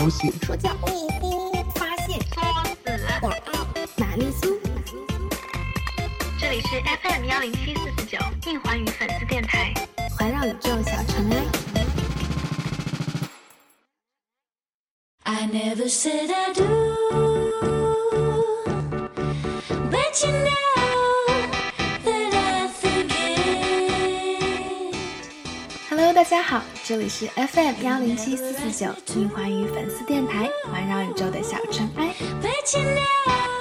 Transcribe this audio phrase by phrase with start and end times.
[0.00, 0.32] 高兴。
[0.40, 0.70] 说教，
[1.74, 2.40] 发现，作
[2.86, 4.58] 死，玛丽苏。
[6.40, 8.16] 这里是 FM 幺零七四四九
[8.46, 9.74] 硬环宇粉丝电台，
[10.16, 11.44] 环绕宇宙小尘埃。
[15.24, 16.89] I never said I do,
[26.20, 32.14] 大家好，这里是 FM 幺零七四四九硬环宇粉丝电台，环绕宇宙的小尘埃。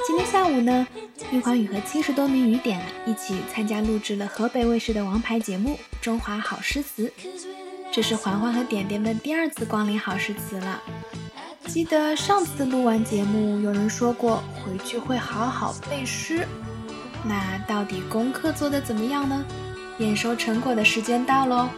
[0.05, 0.85] 今天下午呢，
[1.31, 7.07] 硬环宇和七十多名雨点一起参加录制了河北卫视的王牌节目《中华好诗词》，
[7.93, 10.81] 这是环环和点点们第二次光临好诗词了。
[11.65, 16.45] 记得上次录完节目，有人说过回去会好好背诗。
[17.23, 19.45] 那到底功课做得怎么样呢？
[19.99, 21.69] 验收成果的时间到喽，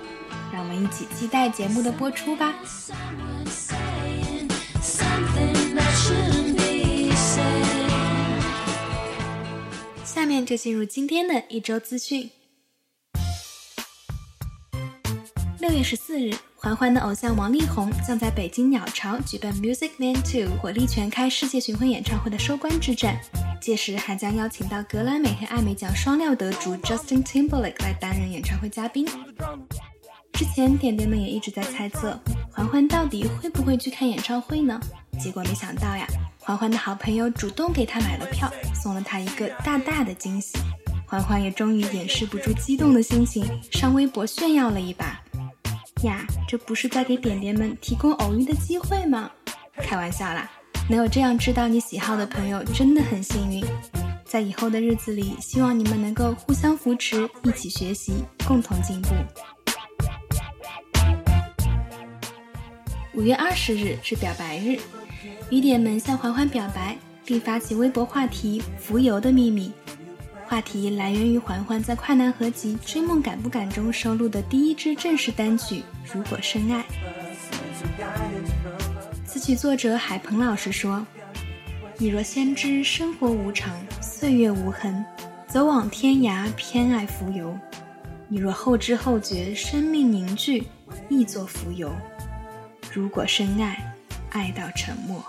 [0.51, 2.53] 让我们一起期待节目的播出吧。
[10.03, 12.29] 下面就进入今天的一周资讯。
[15.59, 23.21] 六月十四日，环环的偶像王力宏将在北京鸟巢举办 Music Man 2火力全开世界巡回演唱会的收官之战，
[23.61, 29.07] 届时还将邀请到格莱美和艾美奖双料得主 Justin Timberlake 来担任演唱会嘉宾。
[30.33, 32.19] 之前点点们也一直在猜测，
[32.51, 34.79] 环环到底会不会去看演唱会呢？
[35.19, 36.07] 结果没想到呀，
[36.39, 40.57] 环环的好朋友主动给他买了票，送了他一个大大的惊喜。
[41.05, 45.21] 环环也终于掩饰不住激动的心情，上微博炫耀了一把。
[46.03, 49.29] 呀，这不是在给点点们提供偶遇的机会吗？
[49.75, 50.49] 开玩笑啦，
[50.89, 53.63] 能有这样知道你喜好的朋友真的很幸运。
[54.25, 58.13] 在以后的日子里，希望你们能够互相扶持，一起学习，
[58.47, 59.09] 共同进步。
[63.13, 64.79] 五月二十日是表白日，
[65.49, 69.69] 雨点们向环环表白，并发起微博话题“浮游的秘密”。
[70.47, 75.75] 话题来源于环环在快男合集《追梦敢不敢》中收录的第一支正式单曲
[76.13, 76.83] 《如果深爱》。
[79.25, 81.05] 词曲作者海鹏老师说
[81.99, 85.03] ：“你若先知生活无常，岁月无痕，
[85.49, 87.53] 走往天涯，偏爱浮游；
[88.29, 90.63] 你若后知后觉，生命凝聚，
[91.09, 91.93] 亦作浮游。
[92.93, 93.95] 如果深爱，
[94.31, 95.23] 爱到沉默。”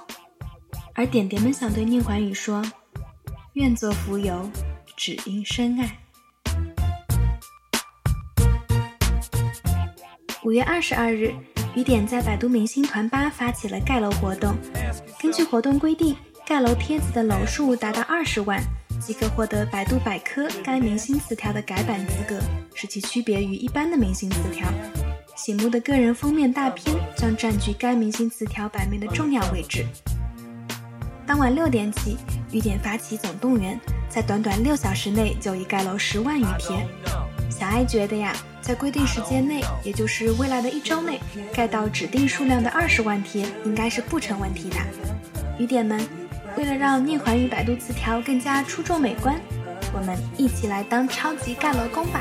[0.94, 2.62] 而点点们想对宁桓宇说
[3.54, 4.50] ：“愿做浮游。”
[4.94, 5.98] 只因深爱。
[10.44, 11.34] 五月二十二日，
[11.74, 14.54] 雨点在百度明星团吧发起了盖楼活动。
[15.18, 16.14] 根据活动规定，
[16.46, 18.62] 盖楼帖子的楼数达到二十万，
[19.00, 22.40] 即可获得百度百科该明星词条的改版资格，
[22.74, 24.68] 使其区别于一般的明星词条。
[25.44, 29.84] 醒目的个人封面大片将占据该明星词条版面的重要位置。
[31.26, 32.16] 当晚六点起，
[32.52, 33.76] 雨点发起总动员，
[34.08, 36.86] 在短短六小时内就已盖楼十万余贴。
[37.50, 41.18] 小爱觉得呀，在规定时间内，也就是未来的一周内，
[41.52, 44.76] 盖到指定数量的二十万贴，应该是不成问题的。
[45.58, 46.00] 雨点们，
[46.56, 49.40] 为了让逆环与百度词条更加出众美观，
[49.92, 52.20] 我们一起来当超级盖楼工吧！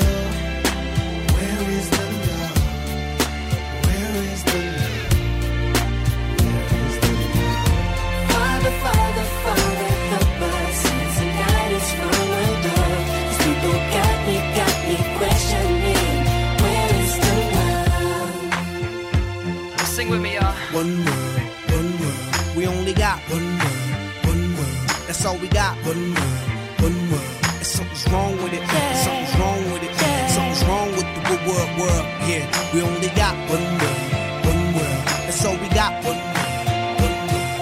[20.01, 20.49] Sing with me, y'all.
[20.73, 22.57] One word, one word.
[22.57, 24.89] We only got one word, one word.
[25.05, 25.77] That's all we got.
[25.85, 26.41] One word,
[26.81, 27.29] one word.
[27.61, 28.63] And something's wrong with it.
[28.65, 28.93] Yeah.
[29.05, 29.93] Something's wrong with it.
[30.01, 30.25] Yeah.
[30.33, 32.05] Something's wrong with the word, word, word.
[32.25, 34.01] Yeah, we only got one word,
[34.49, 35.05] one word.
[35.05, 35.93] That's all we got.
[36.01, 36.65] One word,
[37.05, 37.61] one word.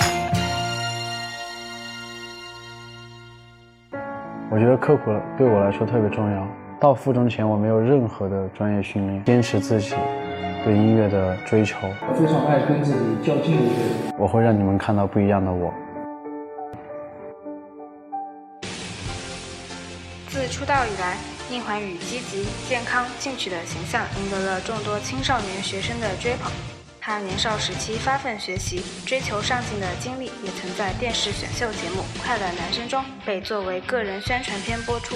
[4.49, 6.47] 我觉得刻苦对我来说特别重要。
[6.79, 9.93] 到附中前，我没有任何的专业训练，坚持自己
[10.69, 11.79] 对音乐的追求。
[12.15, 14.13] 非常爱跟自己较劲的一个人。
[14.19, 15.73] 我会让你们看到不一样的我。
[20.27, 21.17] 自出道以来，
[21.49, 26.51] 宁桓宇积极、健康、进取的形象赢得了众多青少年学生的追捧。
[27.01, 35.15] 他年少时期发奋学习、追求上进的经历，也曾在电视选秀节目《快乐男生》中被作为个人宣传片播出。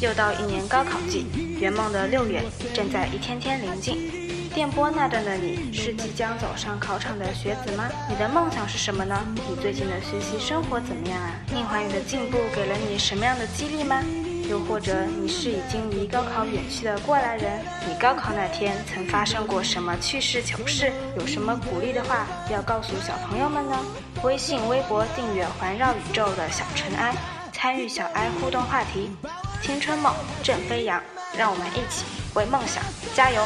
[0.00, 1.26] 又到一年高考季，
[1.58, 2.40] 圆梦的六月
[2.72, 4.17] 正在一天天临近。
[4.58, 7.88] 电波那段的你是即将走上考场的学子吗？
[8.08, 9.16] 你的梦想是什么呢？
[9.48, 11.30] 你最近的学习生活怎么样啊？
[11.52, 14.02] 宁怀宇的进步给了你什么样的激励吗？
[14.50, 17.60] 又或者你是已经离高考远去的过来人？
[17.86, 20.92] 你高考那天曾发生过什么趣事糗事？
[21.16, 23.78] 有什么鼓励的话要告诉小朋友们呢？
[24.24, 27.14] 微信、微博订阅“环绕宇宙”的小尘埃，
[27.52, 29.08] 参与小埃互动话题，
[29.62, 30.12] 青春梦
[30.42, 31.00] 正飞扬，
[31.36, 32.82] 让我们一起为梦想
[33.14, 33.40] 加油！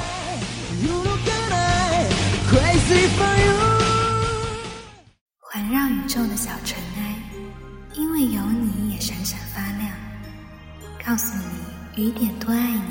[5.40, 7.14] 环绕宇宙的小尘埃，
[7.94, 9.90] 因为有你也闪闪发亮。
[11.06, 12.82] 告诉你，雨点多爱你，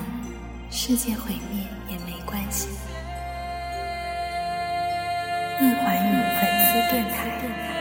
[0.69, 2.69] 世界毁灭也没关系。
[5.59, 7.80] 一环宇粉丝电台。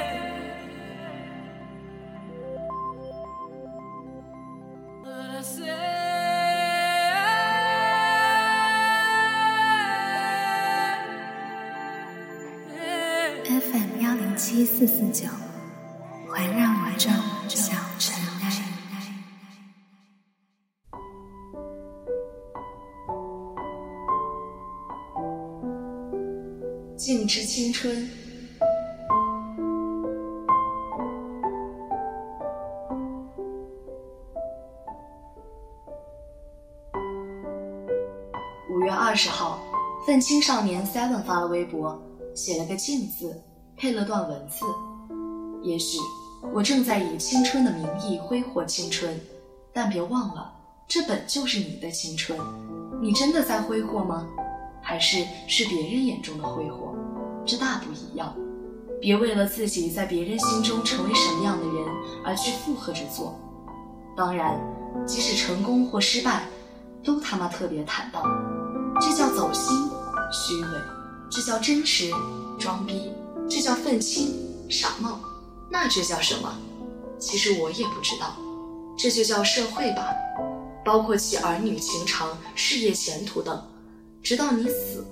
[14.60, 15.26] 一四四九，
[16.28, 17.08] 环绕宇宙
[17.48, 18.52] 小尘埃。
[26.94, 28.06] 静之青春。
[38.70, 39.58] 五月二十号，
[40.06, 41.98] 愤青少年 Seven 发了微博，
[42.34, 43.42] 写了个“静”字，
[43.80, 44.66] 配了段文字。
[45.62, 45.96] 也许
[46.52, 49.18] 我正在以青春的名义挥霍青春，
[49.72, 50.52] 但别忘了，
[50.86, 52.38] 这本就是你的青春。
[53.00, 54.28] 你真的在挥霍吗？
[54.82, 56.94] 还是是别人眼中的挥霍？
[57.46, 58.34] 这大不一样。
[59.00, 61.86] 别为了自己在别人心中成为什么样的人
[62.22, 63.40] 而去附和着做。
[64.14, 64.60] 当然，
[65.06, 66.44] 即使成功或失败，
[67.02, 68.22] 都他妈特别坦荡。
[69.00, 69.74] 这叫走心、
[70.30, 70.68] 虚伪，
[71.30, 72.10] 这叫真实、
[72.58, 73.10] 装逼，
[73.50, 74.32] 这叫愤青、
[74.70, 75.18] 傻帽。
[75.68, 76.56] 那这叫什么？
[77.18, 78.36] 其实我也不知道。
[78.96, 80.14] 这就叫社会吧，
[80.84, 83.60] 包括其儿女情长、事业前途等。
[84.22, 85.04] 直到你死，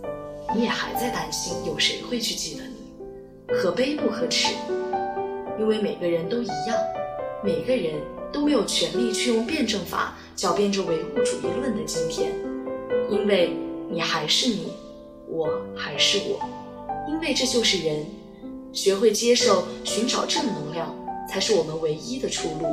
[0.55, 4.55] 你也还在担心有谁会去记得你，可悲不可耻。
[5.59, 6.77] 因为每个人都一样，
[7.43, 8.01] 每个人
[8.33, 12.33] 都没有权利去用辩证法狡辩着唯物主义论的今天，
[13.11, 13.57] 因为
[13.91, 14.73] 你还是你，
[15.27, 16.39] 我还是我，
[17.09, 18.07] 因为这就是人。
[18.73, 20.95] 学会接受，寻找正能量，
[21.29, 22.67] 才是我们唯一的出路。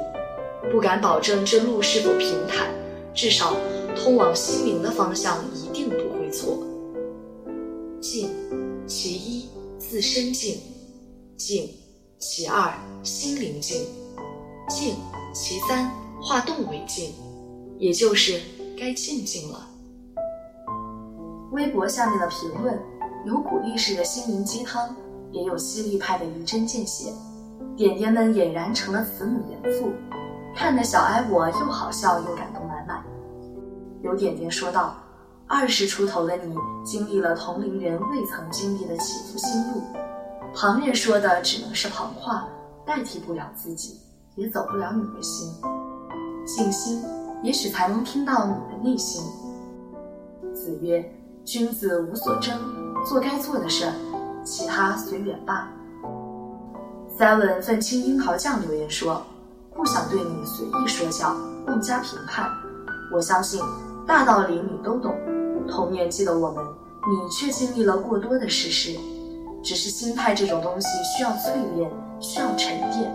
[0.72, 2.68] 不敢保证这路是否平坦，
[3.14, 3.56] 至少
[3.96, 6.58] 通往心灵的方向一定不会错。
[8.02, 8.30] 静，
[8.86, 10.58] 其一，自身静；
[11.38, 11.70] 静，
[12.20, 13.84] 其二，心灵静；
[14.68, 14.96] 静，
[15.34, 15.90] 其三，
[16.22, 17.14] 化动为静，
[17.80, 18.42] 也就是
[18.78, 19.68] 该静静了。
[21.52, 22.78] 微博下面的评论，
[23.26, 24.96] 有鼓励式的心灵鸡汤，
[25.32, 27.12] 也有犀利派的一针见血。
[27.76, 29.92] 点点们俨然成了慈母严父，
[30.56, 33.04] 看得小哀我又好笑又感动满满。
[34.02, 34.96] 有点点说道
[35.48, 36.56] ：“二十出头的你，
[36.86, 39.82] 经历了同龄人未曾经历的起伏心路，
[40.54, 42.48] 旁人说的只能是旁话，
[42.86, 44.00] 代替不了自己，
[44.36, 45.52] 也走不了你的心。
[46.46, 47.04] 静心，
[47.44, 49.24] 也许才能听到你的内心。”
[50.56, 51.04] 子曰
[51.44, 52.58] ：“君子无所争，
[53.06, 53.92] 做该做的事儿，
[54.46, 55.68] 其他随缘吧。”
[57.20, 59.22] Seven 愤青樱桃酱留言说
[59.76, 61.36] ：“不想对你随意说教，
[61.66, 62.50] 更加评判。
[63.12, 63.62] 我相信
[64.06, 65.16] 大道理你都懂，
[65.68, 68.98] 同年纪的我们，你却经历了过多的世事。
[69.64, 73.12] 只是心态这种东西需要淬炼，需要沉淀，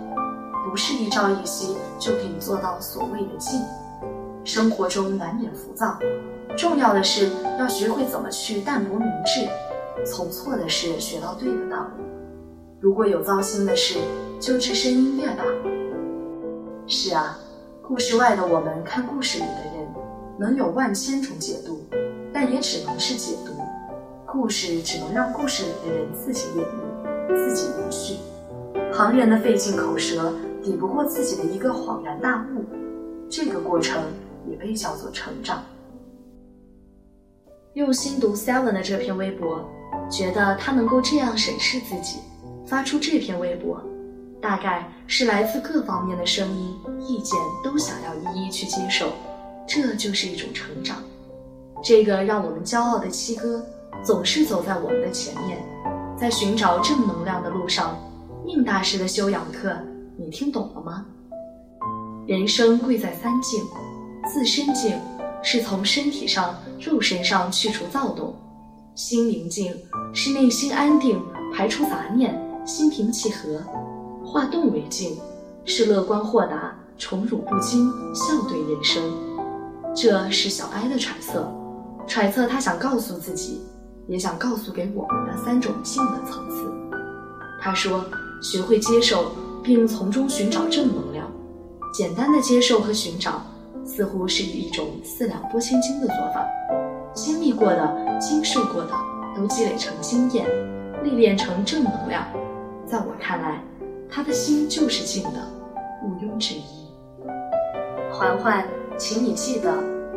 [0.69, 3.61] 不是一朝一夕就可以做到所谓的静。
[4.43, 5.97] 生活中难免浮躁，
[6.57, 9.47] 重要的是要学会怎么去淡泊明志，
[10.05, 12.03] 从错的事学到对的道理。”
[12.81, 13.99] 如果有糟心的事，
[14.39, 15.43] 就置身音乐吧。
[16.87, 17.37] 是啊，
[17.81, 19.87] 故事外的我们看故事里的人，
[20.39, 21.79] 能有万千种解读，
[22.33, 23.53] 但也只能是解读。
[24.25, 28.15] 故事只能让故事里的人自己演绎，自己延续。
[28.93, 30.33] 旁人的费尽口舌，
[30.63, 32.63] 抵不过自己的一个恍然大悟。
[33.29, 34.01] 这个过程
[34.49, 35.63] 也被叫做成长。
[37.73, 39.63] 用心读 Seven 的这篇微博，
[40.09, 42.19] 觉得他能够这样审视自己。
[42.65, 43.81] 发出这篇微博，
[44.41, 49.11] 大概是来自各方面的声音、意见都想要一一去接受，
[49.67, 51.03] 这就是一种成长。
[51.83, 53.61] 这个让我们骄傲的七哥，
[54.05, 55.57] 总是走在我们的前面，
[56.17, 57.97] 在寻找正能量的路上。
[58.45, 59.75] 宁大师的修养课，
[60.15, 61.05] 你听懂了吗？
[62.25, 63.61] 人生贵在三静：
[64.25, 64.97] 自身静
[65.43, 68.30] 是从身体上、肉身上去除躁动；
[68.95, 69.73] 心宁静
[70.13, 71.21] 是内心安定，
[71.53, 73.59] 排除杂念，心平气和；
[74.25, 75.17] 化动为静
[75.65, 79.03] 是乐观豁达，宠辱不惊，笑对人生。
[79.95, 81.49] 这是小哀的揣测，
[82.07, 83.61] 揣测他想告诉自己，
[84.07, 86.71] 也想告诉给我们的三种静的层次。
[87.61, 88.03] 他说。
[88.43, 91.31] 学会接受，并从中寻找正能量。
[91.93, 93.39] 简单的接受和寻找，
[93.85, 96.43] 似乎是一种四两拨千斤的做法。
[97.13, 98.91] 经历过的、经受过的，
[99.35, 100.45] 都积累成经验，
[101.03, 102.25] 历练成正能量。
[102.85, 103.61] 在我看来，
[104.09, 105.39] 他的心就是静的，
[106.03, 106.63] 毋庸置疑。
[108.11, 108.65] 环环，
[108.97, 109.73] 请你记得，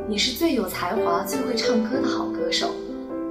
[0.08, 2.68] 你是最有才华、最会唱歌的好歌手。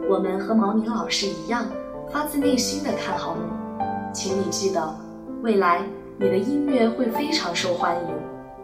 [0.09, 1.65] 我们和毛宁老师一样，
[2.11, 3.83] 发自内心的看好你。
[4.13, 4.95] 请你记得，
[5.41, 5.81] 未来
[6.19, 8.01] 你的音乐会非常受欢迎，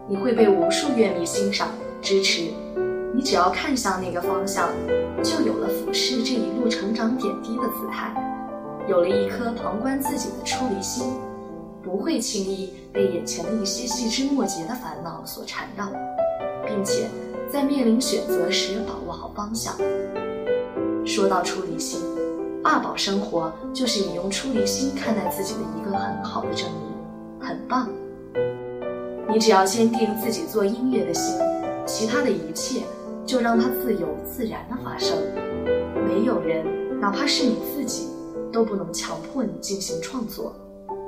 [0.10, 1.70] 你会被无数乐迷欣赏、
[2.02, 2.52] 支持。
[3.20, 4.70] 你只要看向那个方向，
[5.22, 8.14] 就有了俯视这一路成长点滴的姿态，
[8.88, 11.06] 有了一颗旁观自己的出离心，
[11.84, 15.90] 不会轻易被眼前的一些细枝末节的烦恼所缠绕，
[16.66, 17.10] 并且
[17.52, 19.76] 在面临选择时把握好方向。
[21.06, 22.00] 说到出离心。
[22.64, 27.90] 二宝生活就是你用出离心看待自己的一个很好的证明，很棒。
[29.30, 31.38] 你只要坚定自己做音乐的心，
[31.86, 32.82] 其他的一切
[33.30, 35.16] 就让它自由自然的发生。
[36.08, 36.66] 没有人，
[37.00, 38.08] 哪怕是你自己，
[38.52, 40.56] 都不能强迫你进行创作，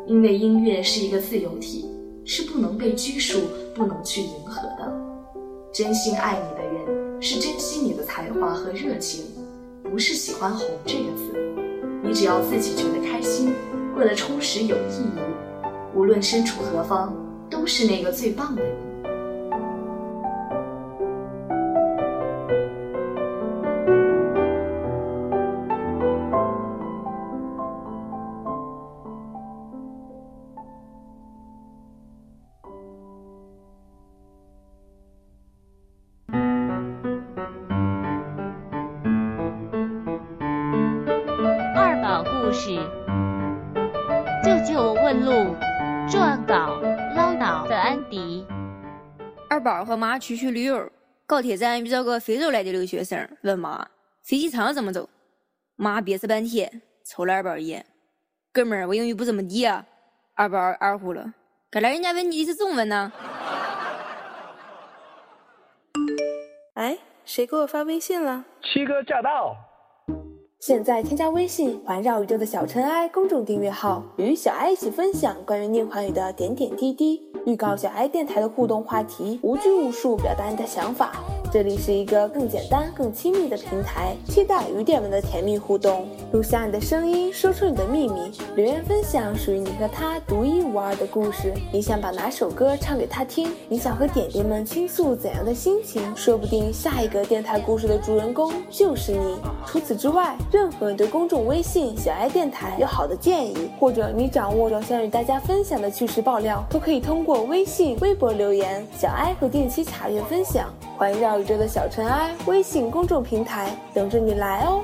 [0.05, 1.89] 因为音乐是一个自由体，
[2.23, 3.39] 是不能被拘束、
[3.73, 4.93] 不能去迎合的。
[5.73, 9.25] 真心爱你的人，是珍惜你的才华和热情。
[9.83, 11.33] 不是喜欢“红”这个字，
[12.03, 13.51] 你只要自己觉得开心，
[13.95, 15.19] 过得充实有意义，
[15.95, 17.15] 无论身处何方，
[17.49, 18.90] 都是那个最棒的你。
[49.85, 50.91] 和妈出去旅游，
[51.25, 53.87] 高铁站遇到个非洲来的留学生，问妈
[54.23, 55.09] 飞机场怎么走。
[55.75, 57.85] 妈憋死半天，瞅了二宝一眼
[58.53, 59.85] ：“哥们儿，我英语不怎么地啊。”
[60.35, 61.33] 二宝二呼了
[61.71, 63.11] ：“刚才人家问你的是中文呢。
[66.75, 68.45] ”哎，谁给我发微信了？
[68.61, 69.55] 七哥驾到！
[70.59, 77.30] 现在添加微信“环绕宇宙的小尘埃”公众订阅号，与小爱一起分享关于念环宇的点点滴滴。
[77.45, 81.13] 预告小爱电台的互动话题，无拘无束表达你的想法。
[81.51, 86.07] 这里是一个更简单、更亲密的平台，期待与点们的甜蜜互动。
[86.31, 91.53] 录下你的声音，说出你的秘密，留言分享属于你和他独一无二的故事。
[91.73, 93.51] 你想把哪首歌唱给他听？
[93.67, 96.15] 你想和点点们倾诉怎样的心情？
[96.15, 99.35] 说不定下一个电台故事的主人公就是你。
[99.65, 110.67] 除此之外，任何对公众微信小爱电台有好的建议，或者你掌握着想与大家分享的趣事爆料，都可以通过或微信、微博留言，小爱会定期查阅分享。
[110.97, 114.83] 环绕宇宙的小尘埃微信公众平台等着你来哦！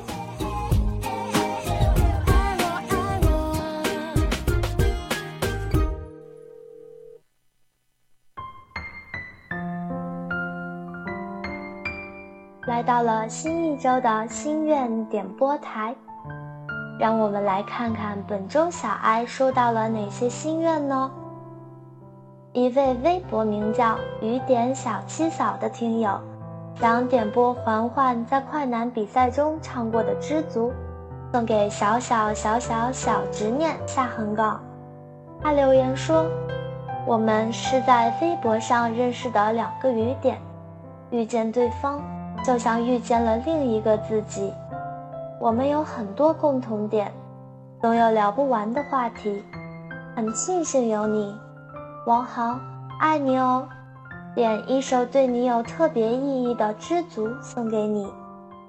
[12.66, 15.94] 来到了新一周的心愿点播台，
[16.98, 21.12] 让我们来看看本周小爱收到了哪些心愿呢？
[22.58, 26.20] 一位微博名叫“雨点小七嫂”的听友，
[26.82, 30.72] 想点播环环在快男比赛中唱过的《知足》，
[31.32, 34.60] 送给小小小小小执念下横杠。
[35.40, 36.26] 他留言说
[37.06, 40.40] ：“我们是在微博上认识的两个雨点，
[41.12, 42.02] 遇见对方
[42.44, 44.52] 就像遇见了另一个自己。
[45.40, 47.14] 我们有很多共同点，
[47.80, 49.44] 总有聊不完的话题。
[50.16, 51.36] 很庆幸有你。”
[52.08, 52.58] 王豪，
[53.02, 53.68] 爱你哦！
[54.34, 58.06] 点一首对你有特别意义的《知足》送给你。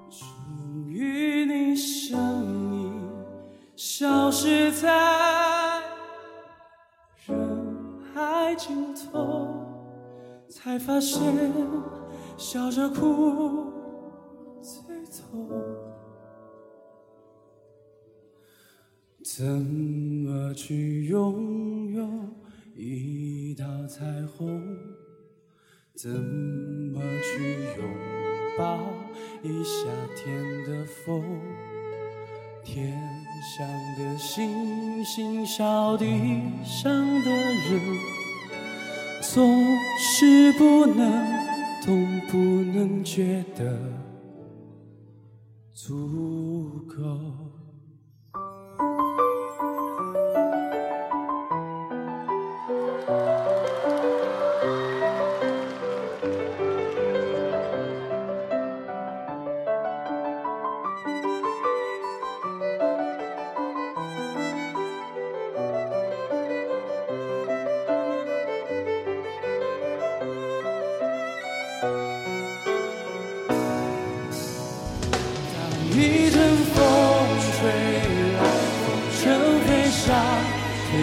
[0.09, 3.09] 终于，你生命
[3.77, 5.81] 消失在
[7.25, 9.47] 人海尽头，
[10.49, 11.23] 才发现
[12.35, 13.71] 笑着哭
[14.61, 15.49] 最痛。
[19.23, 22.05] 怎么去拥有
[22.81, 24.63] 一道彩虹？
[25.93, 27.85] 怎么去拥
[28.57, 28.79] 抱
[29.43, 31.21] 一夏天的风？
[32.63, 32.97] 天
[33.57, 33.67] 上
[33.97, 36.05] 的星星笑地
[36.63, 36.89] 上
[37.25, 37.81] 的人，
[39.21, 39.61] 总
[39.97, 41.25] 是不能
[41.85, 43.77] 懂，不能觉得
[45.73, 47.58] 足够。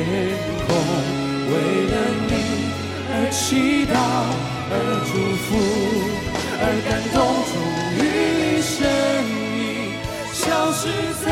[0.06, 0.14] 天
[0.68, 0.70] 空，
[1.50, 1.52] 为
[1.90, 1.94] 了
[2.28, 2.32] 你
[3.10, 3.92] 而祈祷，
[4.70, 4.72] 而
[5.04, 5.10] 祝
[5.42, 5.48] 福，
[6.62, 7.18] 而感动，
[7.50, 7.52] 终
[7.98, 8.00] 于
[8.38, 8.70] 你身
[9.58, 9.98] 影
[10.32, 10.80] 消失
[11.24, 11.26] 在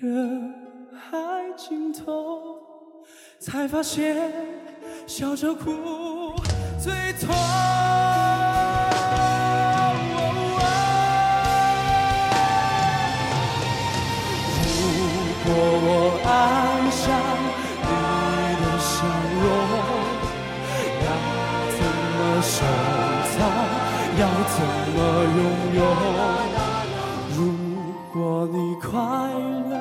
[0.00, 0.04] 人
[0.92, 1.08] 海
[1.56, 2.04] 尽头，
[3.40, 4.30] 才发现
[5.06, 6.34] 笑着哭。
[6.78, 7.95] 最痛。
[22.46, 22.64] 收
[23.34, 23.42] 藏？
[24.18, 24.22] 要
[24.54, 24.56] 怎
[24.94, 24.96] 么
[25.36, 25.38] 拥
[25.74, 25.80] 有？
[27.36, 27.38] 如
[28.12, 28.16] 果
[28.52, 28.88] 你快
[29.68, 29.74] 乐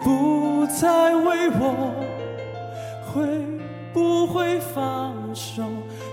[0.00, 1.62] 不再为我，
[3.12, 3.16] 会
[3.92, 5.64] 不会放手？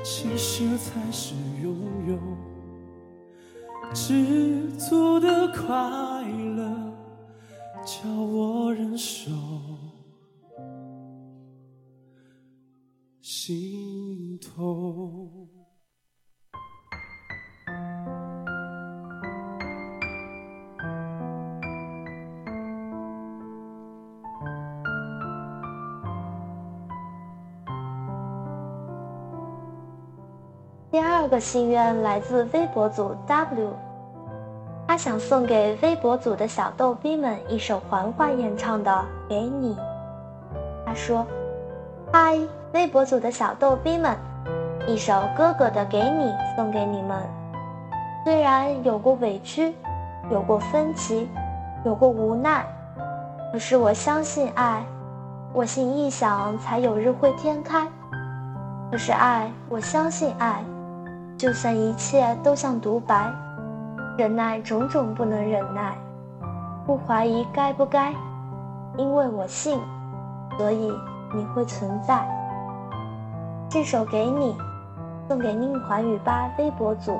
[0.04, 1.77] 其实才是拥
[2.08, 2.18] 有，
[3.94, 5.64] 知足的快
[6.57, 6.68] 乐，
[7.86, 9.31] 叫我忍受
[30.96, 33.74] 第二个心愿来自微博组 W，
[34.88, 38.90] 他想送给微博组的小逗逼们一首环环演唱的
[39.27, 39.75] 《给你》。
[40.86, 41.27] 他说
[42.14, 42.40] ：“嗨，
[42.72, 44.16] 微博组的小逗逼们，
[44.88, 47.22] 一首哥哥的《给你》送给你们。
[48.24, 49.75] 虽然有过委屈，
[50.31, 51.27] 有过分歧，
[51.84, 52.66] 有过无奈，
[53.51, 54.81] 可是我相信爱，
[55.51, 57.86] 我心一想才有日会天开。
[58.90, 60.64] 可是爱，我相信爱。”
[61.38, 63.30] 就算一切都像独白，
[64.18, 65.98] 忍耐种种不能忍耐，
[66.86, 68.14] 不怀疑该不该，
[68.98, 69.78] 因为我信，
[70.58, 70.94] 所以
[71.36, 72.26] 你会存在。
[73.70, 74.56] 这首给你，
[75.28, 77.20] 送给宁环语吧微博组。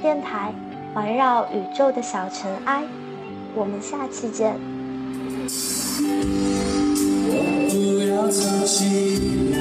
[0.00, 0.54] 电台，
[0.94, 2.84] 环绕宇宙的小尘埃。
[3.54, 4.54] 我们下期见。
[7.68, 7.74] 不
[8.08, 9.58] 要藏起来，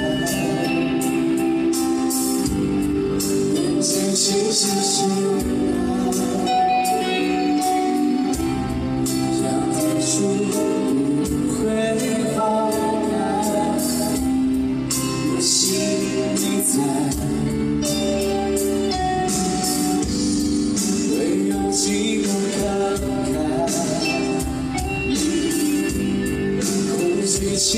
[3.55, 5.09] 眼前清晰醒
[6.45, 6.51] 来，
[9.41, 10.15] 让日出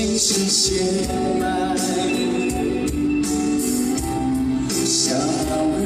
[0.00, 0.82] 心事写
[1.38, 1.76] 满
[4.86, 5.78] 想要问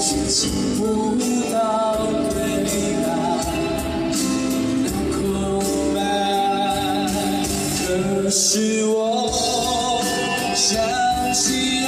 [0.00, 1.14] 却挤不
[1.52, 3.04] 到对白
[4.82, 5.62] 的空
[5.94, 5.98] 白
[7.76, 10.00] 可是我
[10.54, 10.80] 相
[11.34, 11.79] 信。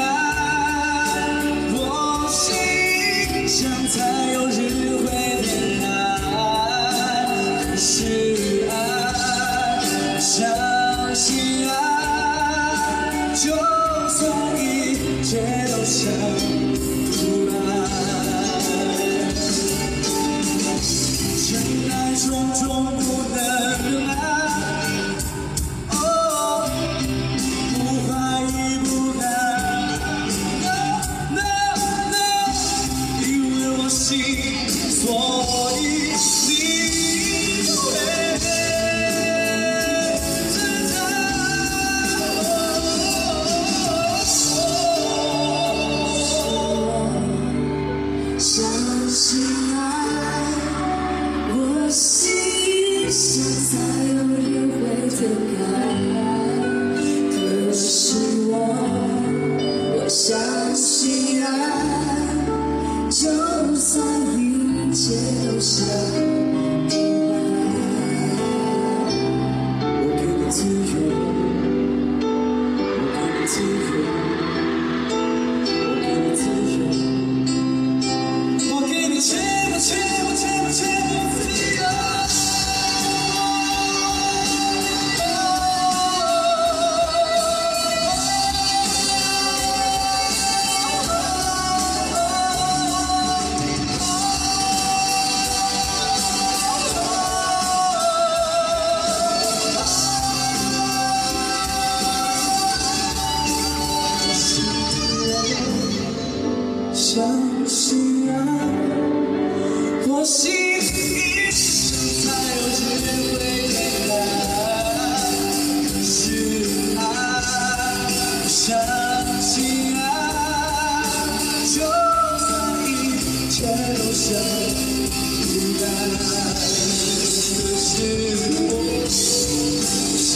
[128.04, 130.34] 我相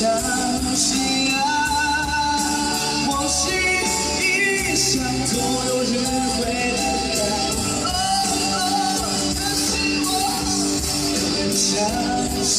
[0.76, 1.38] 信啊，
[3.10, 3.50] 往事
[4.20, 4.22] 一
[4.76, 5.34] 想总
[5.66, 5.94] 有人
[6.36, 6.40] 会
[7.16, 7.20] 懂。
[9.34, 9.66] 可是
[10.04, 10.08] 我，
[11.52, 11.64] 相
[12.44, 12.56] 信。